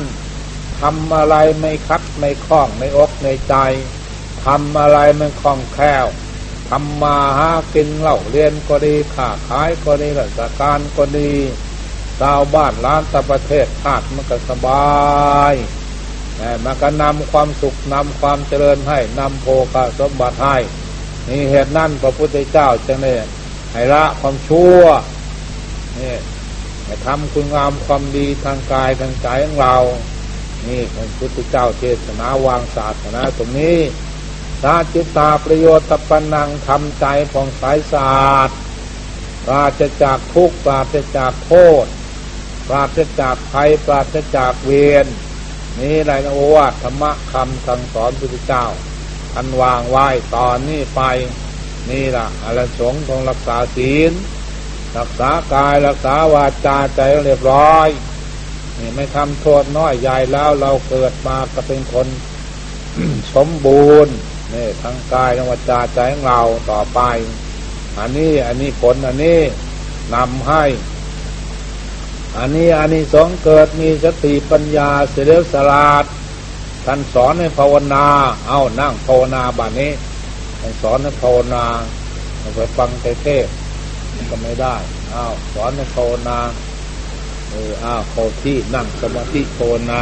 [0.81, 3.55] ทำอะไรไม่คัดไม่คล้องในอกในใจ
[4.45, 6.05] ทำอะไรมันคล่องแคล่ว
[6.69, 11.31] ทำมาหากินเหล่าเรียนก็ดีค้าขายก็ดีราชการก็ดี
[12.21, 15.53] ชาวบ้านล้านตะประเทศชาติมันก็สบาย
[16.65, 20.57] มันก็นำความสุขนำความเจริญให้นำโภคสมบัติให้
[21.29, 23.13] นี่เหตุนั้นพระพุทธเจ้าจึงได้
[23.71, 24.81] ให้ละความชั่ว
[25.99, 26.15] นี่
[26.85, 29.77] ให้ทำคุณงามความดีทางกายทางใจของเรา
[30.67, 33.79] นี่พระพุทธเจ้าเทศนาวางศาสนาตรงนี้
[34.61, 38.57] สาจิตาประโยชน์ตปนังทำใจของสายศาสตร์
[39.49, 41.85] ราศจากทุกข์ปราศจากโทษ
[42.67, 44.71] ปราศจากภัยปราศจากเว
[45.03, 45.05] ร
[45.81, 48.65] นี่แหละโอวาทธรรมะคำสั่งสอนพระเจ้า
[49.35, 51.01] อันวางไว้ตอนนี้ไป
[51.89, 54.11] นี่ล่ะอรสงฆ์ต้องรักษาศีล
[54.97, 57.89] รักษากายรักษาวาจาใจเรียบร้อย
[58.79, 62.07] นี่ไม่ทำโทษน้อยใหญ่แล้วเราเกิดมาก็เป็นคน
[63.35, 64.15] สมบูรณ์
[64.53, 66.99] นี่ทั้งกายทั้งวาจาใจของเราต่อไป
[67.97, 69.39] อันนี้อันนี้ผลอันนี้
[70.15, 70.63] นำให้
[72.37, 76.05] อันนี้อันนี้สองเกิดมีสติปัญญาเสด็จสลาด
[76.85, 78.05] ท่านสอนให้ภาวนา
[78.47, 79.91] เอานั่งภาวนาบานนี้
[80.59, 81.63] ท่านสอนให้ภาวนา
[82.55, 83.47] ไปฟังเทศ
[84.29, 84.75] ก็ไม่ได้
[85.13, 86.37] อ้าวสอนให้ภาวนา
[87.49, 89.99] เอออ้าวเขาที่นั่งสมาธิภาวนา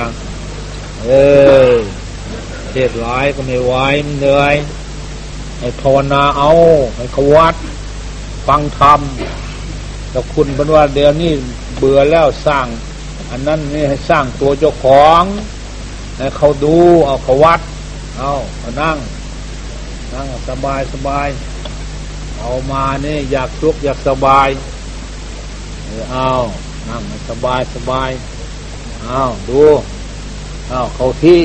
[1.03, 1.09] เอ
[1.71, 1.73] อ
[2.71, 3.73] เทศร้ายก็ไม่ไหว
[4.05, 4.55] มันเหนื่อย
[5.59, 6.51] ให้ภาวนาเอา
[6.95, 7.55] ให้ขาวัด
[8.47, 8.99] ฟังธรรม
[10.11, 11.31] แต่คุณเป็นว่าเดี๋ยวนี้
[11.85, 12.67] เบื่อแล้วสร้าง
[13.31, 15.23] อันนั้นนี่ให้สร้างตัวเจ้าของ
[16.17, 17.59] ให้เขาดูเอาเขาวัด
[18.17, 18.97] เอาเอานั่ง
[20.13, 21.27] นั่งสบายสบาย
[22.39, 24.49] เอามานี่อยากทุกอยากสบาย
[26.11, 26.29] เอา
[26.89, 28.09] นั่งสบายสบาย
[29.05, 29.63] เอาดู
[30.69, 31.39] เอาเขาที่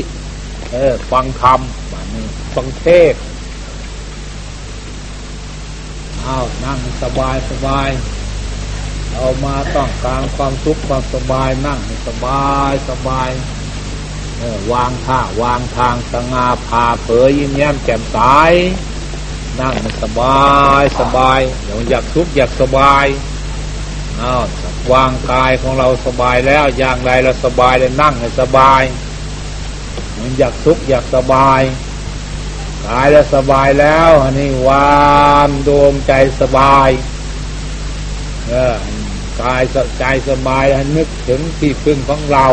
[0.73, 3.15] เออฟังธรรมแบบนี้ฟังเทศ
[6.23, 7.89] เอานั่งสบายสบาย
[9.19, 13.31] เอามาต้องการความสุขความสบายนั่งสบายสบาย
[14.73, 18.19] วางท่าวางทางสง่าผ่าเผยยิ้มแย้มแจ่มใส
[19.61, 20.49] นั่งสบา
[20.81, 23.07] ยสบายเดี๋ยวอยากทุกข์อยากสบาย
[24.21, 24.43] อ้าว
[24.93, 28.83] วางกายของเราสบายแล้วอย่างไรเราสบายเลยนั่งให้สบาย
[30.19, 31.63] มันอยากทุกข์อยากสบาย
[32.87, 36.89] กายแล้วสบายแล้วอันนี้วางดวงใจสบาย
[38.49, 38.75] เออ
[39.43, 39.63] กาย
[39.99, 42.47] ใจสบายให้นึกถึงที่พึ่งของเรา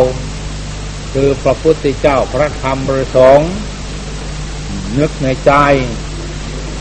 [1.14, 3.52] คือพระพุทธเจ้าพระธรรมพระสงฆ์
[5.00, 5.54] นึกในใจ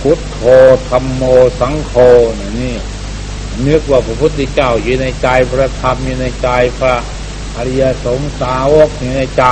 [0.01, 0.40] พุทโธ
[0.88, 1.23] ธรรมโม
[1.61, 1.93] สังโฆ
[2.61, 2.77] นี่
[3.67, 6.95] นึกว่าพระพุทธเจ้าอยู่ในใจพระธรรมอยู่ในใจพระ
[7.57, 9.45] อริยสงสาวกอยู่ในใจ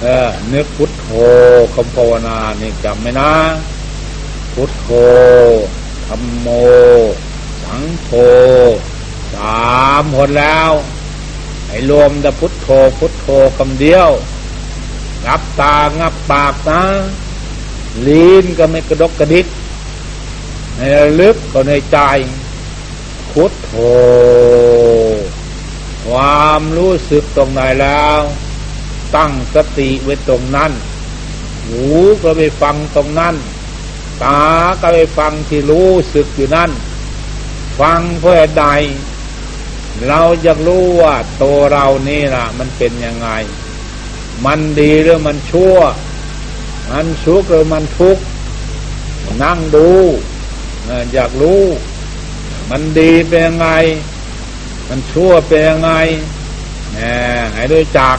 [0.00, 1.08] เออนึกพุทโธ
[1.74, 3.32] คำภาวนานี่จำไหมนะ
[4.54, 4.88] พุทโธ
[6.06, 6.48] ธรรมโม
[7.64, 8.10] สังโฆ
[9.38, 10.70] สามคนแล้ว
[11.68, 13.26] ให้รวมแต่พุทโธพุทโธ
[13.58, 14.10] คำเดียว
[15.24, 16.82] งับตางับปากนะ
[18.06, 19.46] ลิ้นก็ไม่กระดกกระดิก
[20.76, 20.80] ใน
[21.20, 21.98] ลึกก็ในใจ
[23.32, 23.72] พุทโธ
[26.06, 28.20] ความรู้สึกตรงไหนแล้ว
[29.16, 30.72] ตั้งสติไว้ตรงนั้น
[31.66, 31.84] หู
[32.22, 33.34] ก็ไปฟังตรงนั้น
[34.24, 34.42] ตา
[34.80, 36.70] ก็ไปฟังที่รู้สึกอยู่นั่น
[37.80, 38.66] ฟังเพื่อใด
[40.06, 43.28] เราอยากรู้ว่าตัวเรานี่ล่ะ มันเป็นยังไง
[44.46, 45.76] มันดีหรือมันชั่ว
[46.90, 48.22] มันสุขหรือมันทุกข์
[49.42, 49.90] นั่งดู
[51.12, 51.62] อยากรู้
[52.70, 53.68] มันดีเป็นยังไง
[54.88, 55.92] มันชั่วเป็นยังไง
[57.54, 58.16] ให้รู้จัก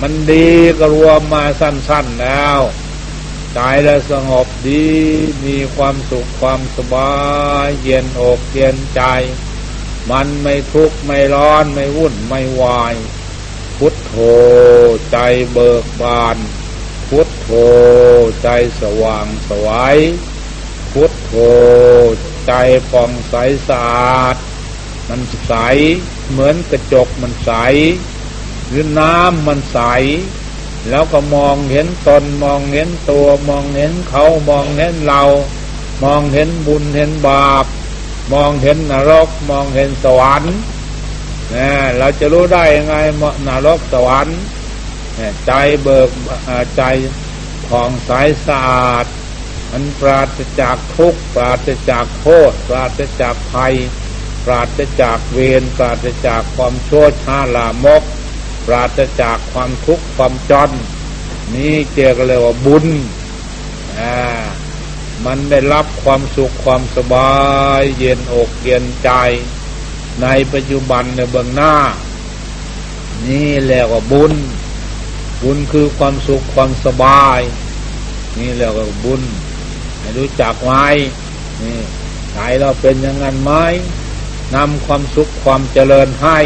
[0.00, 0.48] มันดี
[0.78, 2.58] ก็รวมมาสั้น ๆแล้ว
[3.54, 4.86] ใจแล้วสงบดี
[5.44, 7.14] มีความสุขความสบา
[7.66, 9.02] ย เย็นอกเย็นใจ
[10.10, 12.94] มันไม่ทุกข์ไม่ร้อนไม่วุ่นไม่วาย
[13.78, 14.14] พุทโธ
[15.10, 15.18] ใจ
[15.52, 16.36] เบิกบาน
[17.08, 17.48] พุทโธ
[18.42, 18.48] ใจ
[18.80, 19.98] สว่างสวัย
[20.92, 21.32] พุทโธ
[22.46, 22.52] ใจ
[22.90, 23.34] ฟองใส
[23.68, 24.36] สะอาด
[25.08, 25.54] มันใส
[26.30, 27.52] เหมือนกระจกมันใส
[28.68, 29.78] หรือน้ำมันใส
[30.88, 35.22] แล้วก็มองเห็นตนมองเห็นตัวมองเห็นเขามองเห็นเรา
[36.04, 37.66] มองเห็นบุญเห็นบาป
[38.32, 40.56] มองเห็นนรก มองเห็นสวรรค์
[41.54, 42.96] นี่ยเราจะรู้ได้ยังไง
[43.48, 44.40] นรกสวรรค์
[45.46, 46.10] ใจเบิก
[46.76, 46.82] ใจ
[47.68, 48.10] ผ่องใส
[48.46, 49.06] สะอาด
[49.70, 53.74] มันปราศจากทุกข์ปราศจากโทษปราศจากภัย
[54.44, 58.02] ปราศจากเวรปราศจากความชั่วช้าลามก
[58.66, 60.70] ปราศจากความทุกข์ความจน
[61.54, 62.86] นี่เจอกันเลยว่าบุญ
[63.98, 64.14] อ่า
[65.24, 67.34] มันได้รับความสุขความสบา
[67.78, 69.10] ย เย็นอกเย็นใจ
[70.22, 71.76] ในปัจจุบันในเบื้องหน้า
[73.28, 74.32] นี่แหละว่าบุญ
[75.42, 77.40] บุญคือความสุขความสบาย
[78.38, 79.22] นี่เรียกว่าบุญ
[79.98, 80.86] ให้รู้จักไว้
[81.62, 81.78] นี่
[82.32, 83.52] ใจเราเป็นอย่างนั้นไหม
[84.54, 86.38] นำความสุขความเจริญให้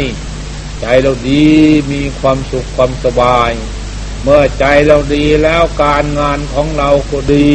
[0.81, 1.47] ใจเราดี
[1.91, 3.51] มีความสุขความสบาย
[4.23, 7.53] เมื่อใจเราดีแล้วการงานของเราก็ดี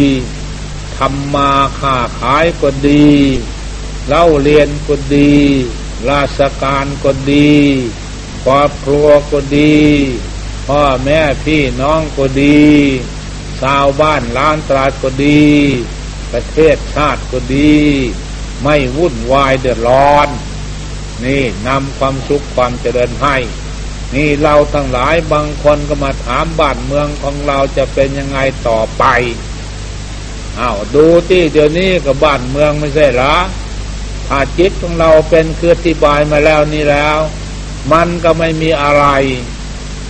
[0.99, 3.09] ทำมาค้าขายก็ดี
[4.09, 5.35] เล่าเรียนก็ดี
[6.11, 7.55] ราชการก็ดี
[8.45, 9.77] ครอบครัวก็ดี
[10.69, 12.65] พ่อแม่พี่น้องก็ดี
[13.61, 15.45] ชาวบ้านล้านตราดก็ดี
[16.33, 17.77] ประเทศชาติก็ดี
[18.63, 20.29] ไม่วุ่นวายเดือดร้อน
[21.25, 23.37] นี่นำความสุขความเจริญให้
[24.15, 29.05] นี่เราทั้งหลายบางคนก็มาถามบ้านเมืองของเราจะเป็นยังไงต่อไป
[30.61, 33.37] อา้าวดูที่เดี๋ยวนี้กับบ้านเมืองไม่ใช่หรอ
[34.29, 37.19] ถ้าจิตของเราเป็นคืออธิบายมาแล้วนี่แล้ว
[37.93, 39.05] มันก็ไม่มีอะไร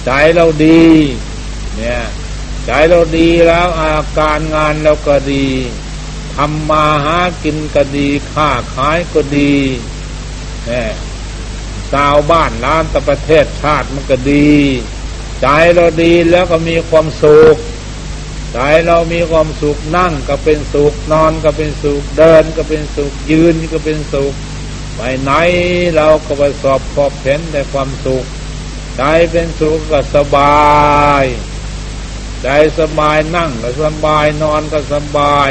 [0.05, 0.87] ใจเราดี
[1.77, 2.03] เนี่ย
[2.67, 5.47] ใจเราดีแล้วอาการงานเราก็ดี
[6.37, 9.55] ทำมาหากินก็ดีค้าขายก็ดี
[10.67, 10.91] เนี่ย
[11.93, 14.53] ชาวบ้านร้านตะประเทศชาติมันก็ดี
[15.43, 17.57] ใจเราดีแล้วก็มีความสุข
[18.59, 24.35] ใจเรามีความสุขนั่งก็เป็นสุขนอนก็เป็นสุขเดินก็เป็นสุขยืนก็เป็นสุข
[24.97, 25.33] ไปไหน
[25.97, 28.25] เราก็ไปสอบพบเห็นแต่ความสุข
[28.97, 31.25] ใจเป็นสุขก็สบาย
[32.43, 32.49] ใจ
[32.81, 35.51] สบายนั่งก็สบายนอนก็สบาย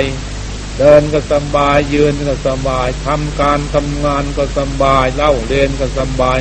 [0.79, 6.39] เดินก็สบายยืนก็สบายทำการทำงานก็สบายเล่าเรียนก็สบาย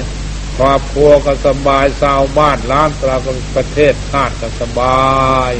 [0.58, 3.16] ครอบครัวก็สบายชาวบ้านร้านตรา
[3.54, 5.52] ประเทศชาติก็สบาย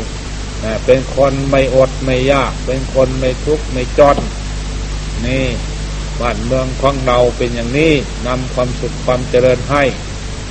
[0.84, 4.16] เป็นคนไม่อดไม่ยาก เป็นคนไม่ทุกข์ไม่จน
[5.26, 5.46] นี่
[6.20, 7.92] บ้านเมืองของเราเป็นอย่างนี้
[8.26, 9.84] นำความสุขความเจริญให้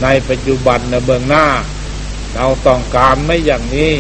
[0.04, 1.48] ในปัจจุบันในเบื้องหน้า
[2.36, 3.94] เราต้องการไม่อย่างนี้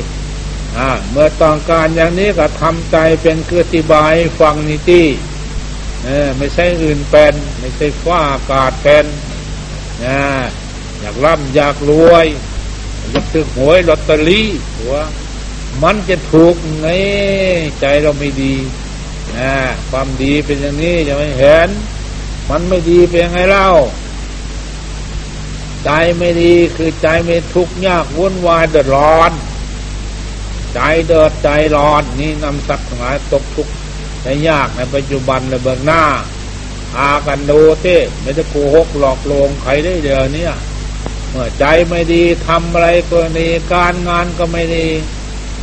[1.11, 5.07] เมื่อต้องการอย่างนี้ก็ทำใจเป็นคืออธิบายฟังนิตี้
[6.37, 9.05] ไม่ใช่อื่นเป็นไม่ใช่ฟ้าอากาศเป็น
[11.01, 12.25] อยากร่ำอยากรวย
[13.11, 14.47] อยากซื้อหวยลอตเตอรี่
[14.77, 14.95] หัว
[15.81, 16.87] มันจะถูกไง
[17.79, 18.55] ใจเราไม่ดี
[19.37, 19.53] นะ
[19.89, 21.69] ความดีเป็นอย่างนี้จะไม่เห็น
[22.49, 23.69] มันไม่ดีเป็นยังไงเล่า
[25.85, 29.31] ใจไม่ดีคือใจไม่ทุกข์ยากวุ่นวายเดือดร้อน
[30.73, 33.73] ใจเดือดใจร้อนนี่นำสัตว์ทั้งหลายตกทุกข์
[34.23, 36.03] ในยากในปัจจุบันในเบื้องหน้า
[36.93, 40.47] พากันดูเต้ไม่จะโกหกหลอกลวงใครได้เดี๋ยวนี้
[41.29, 44.87] เมื่อใจไม่ดีทำอะไรก็ดีการงานก็ไม่ดี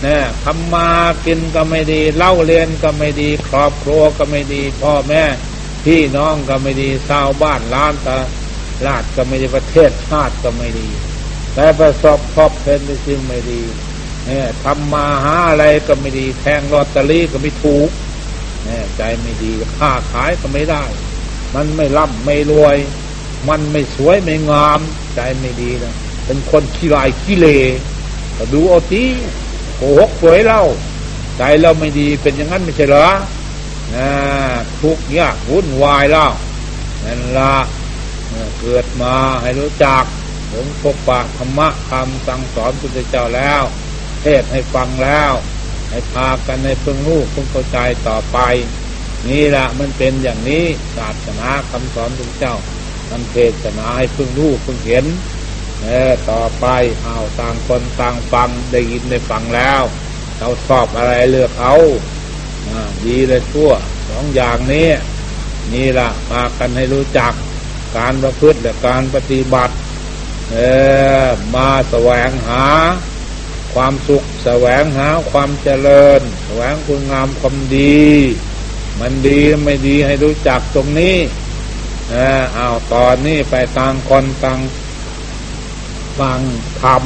[0.07, 0.89] นี่ยทำมา
[1.27, 5.23] กินก็ไม่ดีเล่าเรียนก็ไม่ดี ครอบครัวก็ไม่ดี พ่อแม่
[5.85, 8.19] พี่น้องก็ไม่ดีชาวบ้านล้านตา
[8.87, 10.89] ลาดก็ไม่ดีประเทศชาติก็ไม่ดี
[11.55, 13.63] แต่ประสบพบเป็นจริงไม่ดี
[14.27, 17.91] เนี่ยทำมาหาอะไรก็ไม่ดี แทงลอตเตอรี่ก็ไม่ถูก
[18.65, 20.85] เนี่ยใจไม่ดีค้าขายก็ไม่ได้
[21.55, 22.77] มันไม่ร่ำไม่รวย
[23.49, 24.81] มันไม่สวยไม่งาม
[25.15, 25.95] ใจไม่ดีนะ
[26.27, 27.49] เป็นคนขี้ลายขี้เล
[28.37, 29.05] ก็ดูเอาที
[29.81, 30.63] โกหกสวยเล่า
[31.39, 33.09] ใจเราไม่ดีเป็นอย่างนั้นไม่ใช่เหรอ
[33.95, 34.11] นะ
[34.81, 36.27] ทุกยากวุ่นวายเล่า
[37.05, 37.55] นั่นละ
[38.61, 40.05] เกิดมาให้รู้จัก
[40.49, 43.63] หลงพบปะธรรมะคำสั่งสอนพุทธเจ้าแล้ว
[44.23, 45.33] เทศให้ฟังแล้ว
[45.91, 48.39] ให้พากันในเพิ่งรู้เพิ่งเข้าใจต่อไป
[49.29, 50.65] นี่แหละมันเป็นอย่างนี้
[50.97, 52.57] ศาสนาคำสอนพุทธเจ้า
[53.11, 55.05] มันเทศนาให้เพิ่งรู้เพิ่งเห็น
[55.83, 56.67] เออต่อไป
[57.05, 59.83] เอาต่างคนต่างฟังได้ยินได้ฟังแล้ว
[60.39, 61.75] เราสอบอะไรเลือกเอา
[63.05, 63.71] ดีเลยชั่ว
[64.09, 64.89] สองอย่างนี้
[65.73, 67.33] นี่ละมากันให้รู้จัก
[67.97, 69.75] การประพฤติและการปฏิบัติ
[70.53, 70.57] เอ
[71.25, 72.65] อมาแสวงหา
[73.75, 78.05] ความสุขแสวงหาความเจริญ แสวงคุณงามความดี
[79.01, 81.17] มันดีไม่ดีให้รู้จักตรงนี้
[82.11, 84.59] เออเอาตอนนี้ไปต่างคนต่าง
[86.21, 86.41] ฟัง
[86.83, 87.03] ธรรม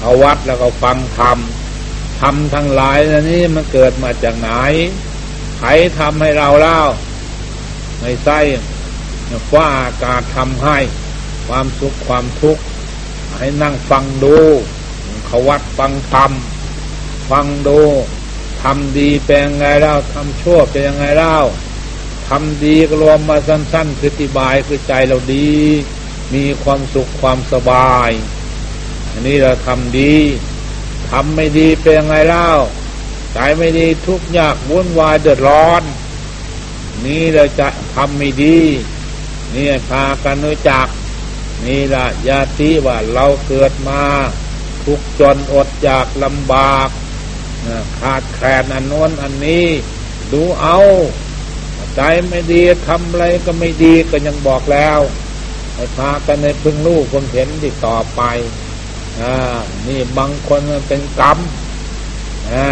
[0.00, 1.38] เอาวัดแล้วก็ฟังธรรม
[2.20, 2.98] ธรรมทั้งหลาย
[3.30, 4.50] นี้มันเกิดมาจากไหน
[5.58, 6.80] ใครทำให้เราเล่า
[8.00, 8.40] ไม่ใช่
[9.54, 10.78] ว่าอากาศทำให้
[11.46, 12.62] ความสุขความทุกข์
[13.36, 14.38] ให้นั่งฟังดู
[15.26, 16.32] เขาวัดฟังธรรม
[17.30, 17.80] ฟังดู
[18.62, 21.36] ทำดีเป็นยังไงเล่าทำชั่วเป็นยังไงเล่า
[22.28, 25.50] ทำดีก็รวมมาสั้นๆคือติบายคือใจเราดี
[26.34, 28.10] มีความสุขความสบาย
[29.10, 30.16] อันนี้เราทำดี
[31.10, 32.50] ทำไม่ดีเป็นยังไงเล่า
[33.32, 35.82] ใจไม่ดีทุกข์ยากวุ่นวายเดือดร้อน
[37.04, 38.58] นี่เราจะทำไม่ดี
[39.54, 40.86] นี่พากันรู้จัก
[41.64, 44.02] นี่ละญาติว่าเราเกิดมา
[44.84, 46.88] ทุกจนอดอยากลำบาก
[47.98, 49.66] ขาดแคลนอันโน้นอันนี้
[50.32, 50.78] ดูเอา
[51.96, 54.98] ใจไม่ดีทำอะไรก็ไม่ดีก็ยังบอกแล้ว
[55.76, 58.22] ให้พากันในพึ่งลูกคนเห็นที่ต่อไป
[59.20, 59.34] อ่า
[59.86, 61.38] นี่บางคนมันเป็นกรรม
[62.52, 62.68] อ่า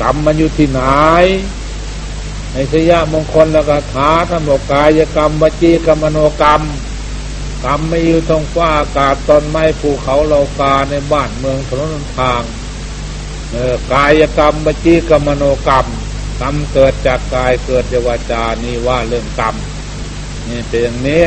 [0.00, 0.82] กรรมมันอยู่ที่ไหน
[2.52, 6.62] ในสยามงคลแล้วก็ถาธรรมกายกรรมวจีกรรมโนกรรม
[7.64, 12.42] กรรมไม่อยู่ตรงฟ้าอากาศต้นไม้ภูเขาเหล่ากาในบ้านเมืองถนนทาง
[13.52, 15.86] เออกายกรรมวจีกรรมโนกรรม
[16.40, 19.54] กรรมเกิดจากกายเกิดจากวาจานี่ว่าเรื่องกรรม
[20.48, 21.26] นี่เป็นอย่างนี้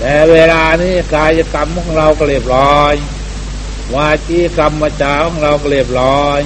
[0.00, 2.94] แต่เวลานี้กายกรรมของเราก็เรียบร้อย
[3.94, 6.40] วาจีกรรมวาจาของเราก็เรียบร้อย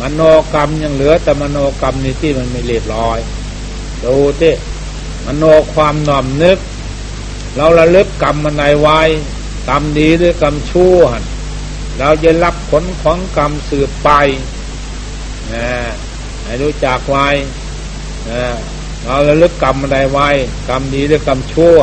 [0.00, 0.22] มโน
[0.54, 3.18] กรรมยังเหลือแต่มโนกรรมนี่ที่มันไม่เรียบร้อย
[4.04, 4.54] ดูที่
[5.26, 6.58] มโนความน้อมนึก
[7.56, 9.00] เราระลึกกรรมมันในไว้
[9.68, 10.98] กรรมดีหรือกรรมชั่ว
[11.98, 14.10] เราจะรับผลของกรรมสืบไป
[15.54, 15.68] นะ
[16.44, 17.28] ให้รู้จักไว้
[18.30, 18.44] นะ
[19.04, 20.28] เราจะลึกกรรมอะไรไว้
[20.68, 21.76] กรรมดีหรือกรรมชั่ว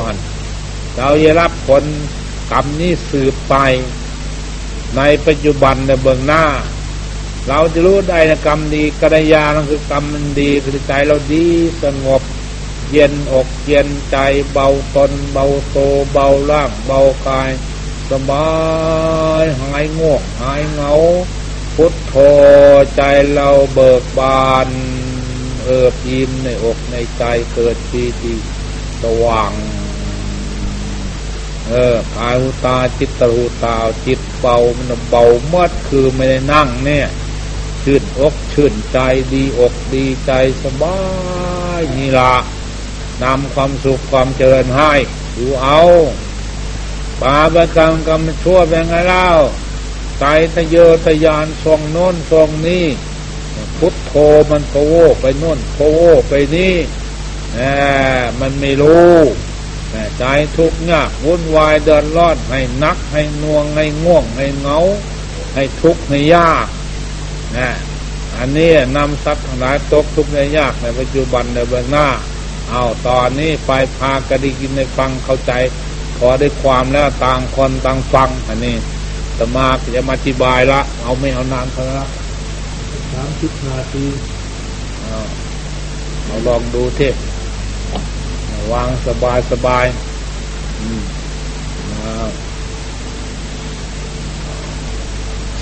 [0.98, 1.84] เราจะรับผล
[2.52, 3.56] กรรมนี้สืบไป
[4.98, 6.46] ในปัจจุบันในเบื้องหน้า
[7.50, 11.48] เราจะรู้ได้นะกรรมดีกระยานั่นคือกรรมมันดีคือใจเราดี
[11.84, 12.22] สงบ
[12.92, 14.18] เย็นอกเย็นใจ
[14.52, 15.78] เบาตนเบาโต
[16.12, 17.50] เบาร่างเบากาย
[18.12, 18.50] สบา
[19.42, 20.94] ยหายง่วงหายเหงา
[21.76, 22.16] พุทโธ
[22.96, 23.02] ใจ
[23.34, 24.70] เราเบิกบาน
[25.66, 27.24] เอิบยิ้มในอกในใจ
[27.54, 28.36] เกิดปีติ
[29.02, 29.54] สว่าง
[31.70, 37.08] เออกายหูตาจิตตหูตาจิตเบามันเบาเมื่อคือไม่ได้นั่งเนี่ย
[37.84, 38.98] ชื่นอกชื่นใจ
[39.34, 40.32] ดีอกดีใจ
[40.64, 40.98] สบา
[41.80, 42.36] ยนี่ละ
[43.24, 44.94] นำความสุขความเจริญให้
[45.36, 45.82] ดูเอา
[47.22, 49.28] ปาบกรรมกรรมชั่วเป็นไงเล่า
[50.20, 52.86] ใจทะเยอทะยานทรงโน้นทรงนี้
[53.78, 54.14] พุทโธ
[54.50, 56.76] มันโพโวไปโน่นโพโวไปนี่
[57.54, 57.60] แหม
[58.40, 59.16] มันไม่รู้
[60.20, 60.24] ใจ
[60.58, 64.80] ทุกข์ยากวุ่นวายเดินรอดให้นัก ให้น่วงให้ง่วงให้เงา
[65.56, 66.68] ให้ทุกข์ให้ยาก
[67.58, 67.70] นะ
[68.38, 72.08] อันนี้นำทรัพย์ทั้งหลายตกทุกข์ในยากในปัจจุบันในเบื้องหน้า
[72.70, 75.52] เอาตอนนี้ไปพากระดิกินในฟังเข้าใจ
[76.18, 78.76] พอได้ความแล้วต่างคนต่างฟัง อันนี้
[79.38, 82.10] ตมาจะมาอธิบายละ เอาไม่เอานานเท่านั้น
[83.14, 84.06] สามสิบนาที
[86.26, 87.02] เอาลองดูเท
[88.74, 89.86] วางสบายสบาย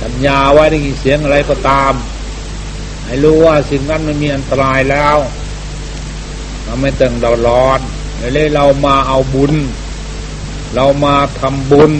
[0.01, 1.93] สัญญาไว้ได้ยินเสียงอะไรก็ตาม
[3.05, 5.17] ให้รู้ว่าสิ่งนั้นมันมีอันตรายแล้ว
[6.63, 7.79] เราไม่ต้องเราร้อน
[8.33, 9.53] เลยเรามาเอาบุญ
[10.75, 11.91] เรามาทำบุญ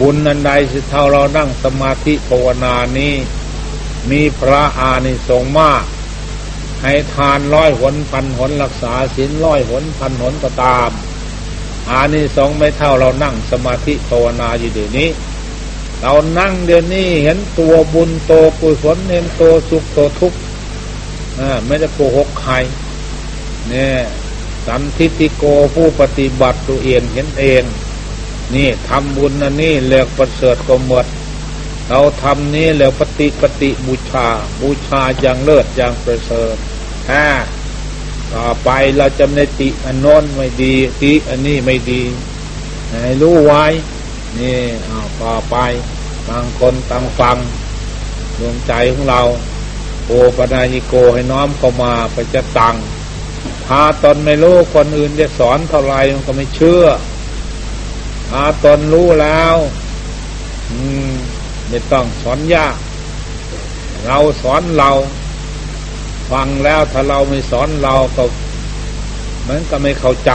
[0.00, 3.14] บุญนันใดสิเท่าเรานั่งสมาธิภาวนานี้
[4.10, 5.84] มีพระอานิสงส์มาก
[6.86, 10.90] ให้ทานร้อยหนพันหนรักษาศีลร้อยหนพันหนก็ตาม
[11.90, 15.08] อานิสงส์ไม่เท่าเรานั่งสมาธิภาวนาอยู่เดี๋ยวนี้
[16.00, 20.38] เรานั่งเดี๋ยวนี้เห็นตัวบุญโตกุศลเห็นตัวสุขตัวทุกข์
[21.66, 22.54] ไม่ได้โกหกใคร
[23.68, 23.96] เนี่ย
[24.66, 27.62] สันทิติโกผู้ปฏิบัติตัวเองเห็นเอง
[28.54, 31.06] นี่ทำบุญอันนี้เหลือกประเสริฐก็หมด
[31.88, 34.28] เราทำนี้แล้วปฏิปฏิบูชา
[34.60, 36.56] บูชาอย่างเลิศอย่างประเสริฐ
[37.08, 37.24] ถ้า
[38.34, 42.02] ต่อไปเราจะในติอันโน้นไม่ดีติอันนี้ไม่ดี
[43.02, 43.64] ให้รู้ไว้
[44.38, 45.56] นี่เอาต่อไป
[46.28, 47.36] บางคนตั้งฟัง
[48.38, 49.20] ดวงใจของเรา
[50.06, 52.76] โอปนาญิโกให้น้อมเข้ามาไปจะตัง
[53.66, 56.84] ถ้าตนไม่รู้คนอื่นจะสอนเท่าไรมันก็ไม่เชื่อ
[58.30, 59.56] ถ้าตนรู้แล้ว
[60.70, 60.78] อื
[61.08, 61.10] ม
[61.68, 62.76] ไม่ต้องสอนยาก
[64.06, 64.90] เราสอนเรา
[66.30, 68.24] ฟังแล้วถ้าเราไม่สอนเราก็
[69.42, 70.32] เหมือนก็ไม่เข้าใจ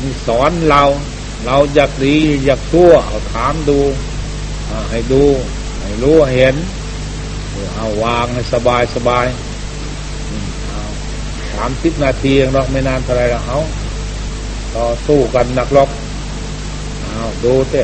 [0.00, 0.82] มีสอนเรา
[1.46, 3.80] เราอยากดีอยากชั่วเอาถามดู
[4.90, 5.22] ให้ดู
[5.80, 6.54] ให้รู้เห็น
[7.76, 9.26] เอาวางให้สบายสบาย
[11.52, 13.58] สามสิบนาทีเนาไม่นานเท่าไรแล้วเอา
[14.76, 15.88] ต่อสู้กันนักรบ
[17.02, 17.82] เอาดูเต้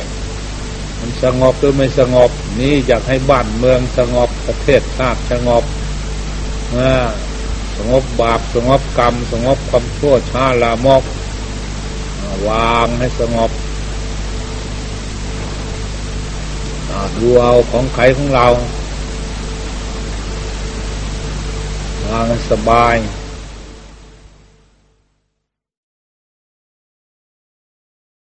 [0.99, 2.31] มันสงบหรือไม่สงบ
[2.61, 5.65] นี่อยากให้บ้านเมืองสงบประเทศชาติสงบ
[7.77, 11.05] สงบบาปสงบกรรม สงบความชั่วช้าลามก
[12.49, 13.51] วางให้สงบ
[17.17, 18.47] ดูเอาของใครของเรา
[22.09, 22.97] วางสบาย